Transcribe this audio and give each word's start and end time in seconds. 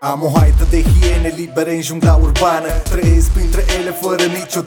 Am 0.00 0.22
o 0.22 0.30
haită 0.38 0.66
de 0.70 0.82
hiene 0.82 1.32
libere 1.36 1.74
în 1.74 1.82
jungla 1.82 2.14
urbană. 2.14 2.68
Trăiesc 2.90 3.30
printre 3.30 3.64
ele 3.78 3.90
fără 3.90 4.22
nicio 4.22 4.60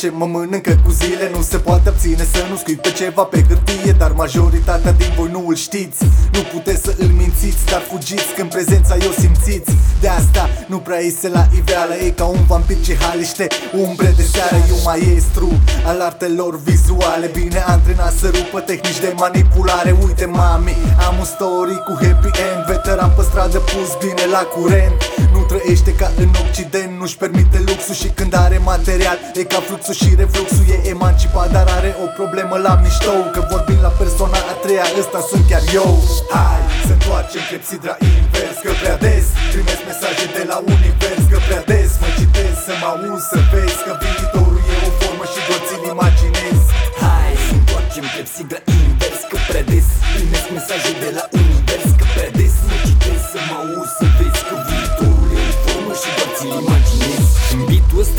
ce 0.00 0.10
mă 0.10 0.26
mănâncă 0.26 0.80
cu 0.84 0.90
zile 0.90 1.30
Nu 1.34 1.42
se 1.42 1.56
poate 1.56 1.88
obține 1.88 2.24
să 2.32 2.40
nu 2.50 2.56
scrii 2.56 2.76
pe 2.76 2.90
ceva 2.90 3.22
pe 3.22 3.44
hârtie 3.48 3.92
Dar 3.92 4.12
majoritatea 4.12 4.92
din 4.92 5.12
voi 5.16 5.28
nu 5.30 5.44
îl 5.48 5.54
știți. 5.54 5.98
Nu 6.32 6.40
puteți 6.52 6.82
să 6.82 6.94
îl 6.98 7.10
mințiți, 7.20 7.64
dar 7.70 7.82
fugiți 7.90 8.34
când 8.36 8.50
prezența 8.50 8.94
eu 9.06 9.12
simțiți. 9.18 9.72
De 10.00 10.08
asta 10.08 10.48
nu 10.66 10.78
prea 10.78 11.00
iese 11.00 11.28
la 11.28 11.46
iveală 11.58 11.94
E 11.94 12.10
ca 12.10 12.24
un 12.24 12.42
vampir 12.48 12.80
ce 12.84 12.96
haliște 13.00 13.46
umbre 13.86 14.12
de 14.16 14.22
seară. 14.22 14.56
Eu 14.68 14.78
maestru 14.84 15.48
al 15.84 16.00
artelor 16.00 16.60
vizuale 16.62 17.26
Bine 17.32 17.62
antrenat 17.66 18.12
să 18.12 18.30
rupă 18.36 18.60
tehnici 18.60 19.00
de 19.00 19.12
manipulare. 19.16 19.96
Uite 20.06 20.24
mami, 20.24 20.76
am 21.08 21.14
un 21.18 21.24
story 21.34 21.76
cu 21.86 21.92
happy 22.02 22.30
end 22.48 22.62
Veteran 22.66 23.12
pe 23.16 23.22
stradă 23.22 23.58
pus 23.58 23.90
bine 24.02 24.24
la 24.36 24.42
curent 24.54 24.98
Nu 25.34 25.40
trăiește 25.50 25.92
ca 26.00 26.08
în 26.22 26.30
Occident 26.44 26.92
Nu-și 27.00 27.16
permite 27.22 27.58
luxul 27.68 27.96
și 28.02 28.08
când 28.18 28.32
are 28.44 28.58
material 28.72 29.18
E 29.40 29.42
ca 29.52 29.60
fluxul 29.68 29.94
și 30.02 30.08
refluxul 30.22 30.64
E 30.74 30.88
emancipat, 30.94 31.48
dar 31.56 31.66
are 31.78 31.92
o 32.04 32.06
problemă 32.18 32.56
la 32.66 32.74
miștou 32.82 33.20
Că 33.34 33.40
vorbim 33.52 33.80
la 33.86 33.92
persoana 34.00 34.40
a 34.52 34.54
treia 34.64 34.86
Ăsta 35.02 35.20
sunt 35.30 35.44
chiar 35.50 35.64
eu. 35.80 35.90
Hai 36.32 36.62
să 36.86 36.92
întoarcem 36.98 37.42
clepsidra 37.50 37.94
invers 38.12 38.56
Că 38.64 38.70
prea 38.82 38.96
des 39.06 39.26
primesc 39.52 39.82
mesaje 39.90 40.24
de 40.36 40.42
la 40.50 40.56
univers 40.74 41.22
Că 41.30 41.38
prea 41.46 41.62
des 41.72 41.90
mă 42.00 42.08
citesc 42.18 42.58
să 42.66 42.72
mă 42.80 42.88
auzi 42.92 43.26
Să 43.32 43.38
vezi 43.50 43.80
că 43.86 43.92
viitorul 44.02 44.39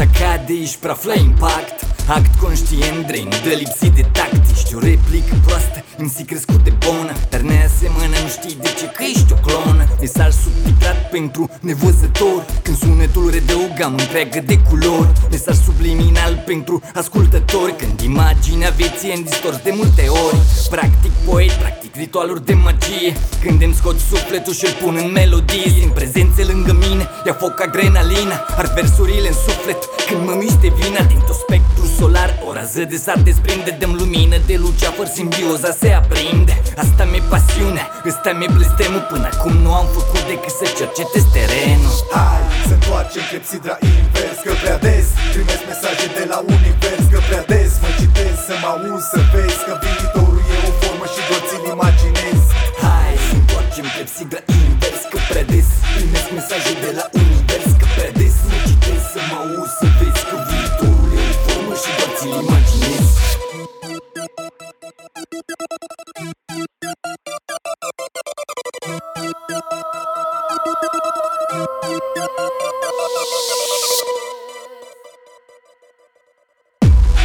beat-ul 0.01 0.15
ăsta 0.15 0.25
cade, 0.25 0.53
ești 0.53 0.77
prea 0.77 0.97
la 1.03 1.13
impact 1.13 1.91
Act 2.07 2.39
conștient, 2.41 3.07
drain, 3.07 3.29
de 3.43 3.53
lipsit 3.63 3.93
de 3.93 4.05
tact. 4.11 4.49
Ești 4.51 4.75
o 4.75 4.79
replică 4.79 5.35
proastă, 5.45 5.83
MC 5.97 6.25
crescut 6.25 6.63
de 6.63 6.73
bună. 6.85 7.13
Dar 7.29 7.39
ne 7.39 7.63
asemănă, 7.63 8.05
nu 8.05 8.10
știi 8.35 8.57
de 8.61 8.71
ce? 8.79 8.85
Că 8.97 9.03
ești 9.13 9.33
o 9.35 9.37
clonă. 9.45 9.83
Mesaj 9.99 10.31
subtitlat 10.43 11.09
pentru 11.15 11.49
nevăzător 11.67 12.39
Când 12.63 12.77
sunetul 12.77 13.29
redă 13.35 13.55
o 13.65 13.67
gamă 13.77 13.97
întreagă 14.05 14.39
de 14.51 14.57
culori. 14.69 15.11
Mesaj 15.29 15.55
subliminal 15.67 16.33
pentru 16.45 16.75
ascultători. 17.01 17.75
Când 17.81 17.99
imaginea 17.99 18.69
vieții 18.79 19.09
e 19.09 19.13
în 19.19 19.23
distors 19.23 19.59
de 19.67 19.71
multe 19.79 20.05
ori. 20.25 20.39
Practic 20.69 21.13
poet, 21.27 21.51
practic 21.63 21.95
ritualuri 21.95 22.45
de 22.45 22.53
magie. 22.53 23.11
Când 23.43 23.61
îmi 23.61 23.77
scot 23.79 23.97
sufletul 24.11 24.53
și-l 24.53 24.73
pun 24.81 24.95
în 25.03 25.11
melodie 25.11 25.69
Simt 25.77 25.93
prezențe 25.93 26.41
lângă 26.51 26.73
mine, 26.85 27.05
ia 27.25 27.33
foc 27.41 27.61
adrenalina. 27.65 28.37
Ar 28.59 28.67
versurile 28.75 29.27
în 29.27 29.37
suflet 29.47 29.79
când 30.07 30.21
mă 30.27 30.33
miște 30.43 30.67
vina. 30.79 31.01
Din 31.11 31.21
tot 31.27 31.37
spectrul 31.45 31.89
solar 31.99 32.29
O 32.47 32.53
rază 32.53 32.83
de 32.91 32.97
sar 33.05 33.19
desprinde. 33.29 33.75
De 33.79 33.87
lumină 33.99 34.37
De 34.45 34.55
lucea 34.65 34.89
fără 34.97 35.09
simbioza 35.13 35.71
se 35.81 35.89
aprinde. 36.01 36.53
Asta 36.83 37.03
mi-e 37.11 37.21
pasiunea, 37.29 37.85
ăsta 38.23 38.37
mi-e 38.39 38.49
blestemul 38.57 39.03
Până 39.11 39.27
acum 39.33 39.53
nu 39.65 39.71
am 39.81 39.87
făcut 39.97 40.23
decât 40.31 40.53
să 40.59 40.65
cercetez 40.79 41.23
terenul. 41.35 41.95
Hai 42.15 42.43
să 42.67 42.73
întoarcem 42.79 43.23
clepsidra 43.31 43.75
invers 43.95 44.37
Că 44.45 44.51
prea 44.61 44.77
des 44.87 45.07
primesc 45.33 45.63
mesaje 45.71 46.07
de 46.17 46.23
la 46.31 46.37
univers 46.55 47.03
Că 47.11 47.19
prea 47.27 47.43
des 47.51 47.71
mă 47.83 47.89
citesc 47.99 48.39
să 48.47 48.55
mă 48.61 48.69
auzi 48.73 49.07
Să 49.13 49.19
vezi 49.31 49.61
că 49.67 49.73
viitorul 49.83 50.41
e 50.53 50.57
o 50.69 50.71
formă 50.79 51.05
și 51.13 51.21
doar 51.27 51.41
ți-l 51.47 51.65
imaginezi. 51.75 52.47
Hai 52.83 53.13
să 53.27 53.33
întoarcem 53.41 53.87
clepsidra 53.95 54.41
invers 54.61 55.01
Că 55.11 55.17
prea 55.29 55.45
des 55.51 55.69
primesc 55.93 56.20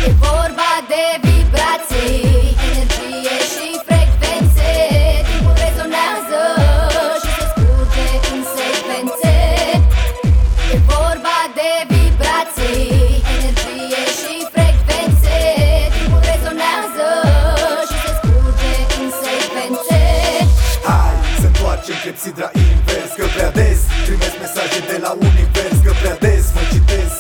E 0.07 0.13
vorba 0.27 0.73
de 0.93 1.05
vibrații, 1.27 2.57
energie 2.71 3.37
și 3.53 3.69
frecvențe. 3.87 4.71
Timpul 5.29 5.55
rezonează 5.65 6.43
și 7.23 7.31
se 7.37 7.45
scurge 7.53 8.09
în 8.33 8.41
secvențe. 8.57 9.37
E 10.75 10.77
vorba 10.93 11.39
de 11.59 11.71
vibrații, 11.93 13.23
energie 13.37 14.03
și 14.21 14.35
frecvențe. 14.55 15.39
Timpul 15.97 16.21
rezonează 16.31 17.09
și 17.89 17.97
se 18.05 18.11
scurge 18.19 18.73
în 18.99 19.07
secvențe. 19.23 20.01
Hai 20.89 21.15
să 21.41 21.47
întoarcem 21.53 21.97
clepsidra 22.05 22.49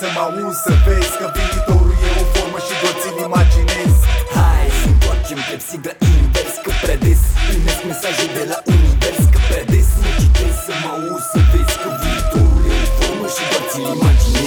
să 0.07 0.13
mă 0.19 0.25
auzi 0.27 0.61
Să 0.65 0.73
vezi 0.85 1.15
că 1.21 1.27
viitorul 1.37 1.95
e 2.07 2.11
o 2.23 2.25
formă 2.33 2.59
și 2.67 2.75
doar 2.81 2.95
ți-l 3.01 3.19
imaginez 3.29 3.95
Hai 4.37 4.67
să 4.81 4.91
pe 5.37 5.43
clepsidra 5.49 5.95
invers 6.15 6.55
că 6.65 6.71
predis 6.83 7.23
Primesc 7.47 7.83
mesajul 7.91 8.31
de 8.39 8.45
la 8.51 8.59
univers 8.75 9.23
că 9.33 9.39
predis 9.49 9.89
Nu 10.03 10.11
citesc 10.21 10.59
să 10.67 10.75
mă 10.83 10.91
auzi 10.95 11.27
să 11.33 11.39
vezi 11.51 11.77
că 11.83 11.89
viitorul 12.01 12.63
e 12.73 12.75
o 12.85 12.89
formă 12.97 13.27
și 13.35 13.43
doar 13.51 13.65
ți-l 13.71 13.87
imaginez 13.97 14.46